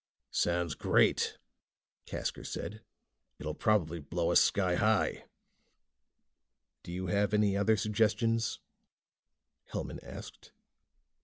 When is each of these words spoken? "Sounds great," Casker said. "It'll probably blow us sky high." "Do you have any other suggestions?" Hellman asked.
"Sounds 0.31 0.73
great," 0.73 1.37
Casker 2.07 2.43
said. 2.43 2.81
"It'll 3.37 3.53
probably 3.53 3.99
blow 3.99 4.31
us 4.31 4.41
sky 4.41 4.73
high." 4.73 5.25
"Do 6.81 6.91
you 6.91 7.05
have 7.05 7.35
any 7.35 7.55
other 7.55 7.77
suggestions?" 7.77 8.59
Hellman 9.71 9.99
asked. 10.01 10.53